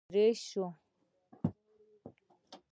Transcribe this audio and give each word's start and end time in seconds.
اوته 0.07 0.11
اېره 0.25 0.31
شې! 0.45 0.63